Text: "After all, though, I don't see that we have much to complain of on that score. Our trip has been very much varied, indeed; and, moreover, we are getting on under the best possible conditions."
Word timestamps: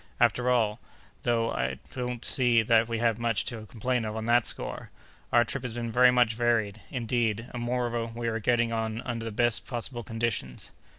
"After 0.19 0.49
all, 0.49 0.79
though, 1.21 1.51
I 1.51 1.77
don't 1.91 2.25
see 2.25 2.63
that 2.63 2.87
we 2.87 2.97
have 2.97 3.19
much 3.19 3.45
to 3.45 3.67
complain 3.67 4.03
of 4.03 4.15
on 4.15 4.25
that 4.25 4.47
score. 4.47 4.89
Our 5.31 5.45
trip 5.45 5.61
has 5.61 5.75
been 5.75 5.91
very 5.91 6.09
much 6.09 6.33
varied, 6.33 6.81
indeed; 6.89 7.47
and, 7.53 7.61
moreover, 7.61 8.07
we 8.07 8.27
are 8.27 8.39
getting 8.39 8.71
on 8.73 9.01
under 9.03 9.25
the 9.25 9.31
best 9.31 9.67
possible 9.67 10.01
conditions." 10.01 10.71